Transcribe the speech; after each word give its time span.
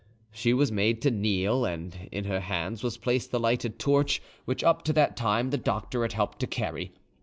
She 0.31 0.51
was 0.51 0.71
made 0.71 0.99
to 1.03 1.11
kneel, 1.11 1.63
and 1.63 2.09
in 2.11 2.25
her 2.25 2.39
hands 2.39 2.81
was 2.81 2.97
placed 2.97 3.29
the 3.29 3.39
lighted 3.39 3.77
torch, 3.77 4.19
which 4.45 4.63
up 4.63 4.81
to 4.85 4.93
that 4.93 5.15
time 5.15 5.51
the 5.51 5.59
doctor 5.59 6.01
had 6.01 6.13
helped 6.13 6.39
to 6.39 6.47
carry. 6.47 6.91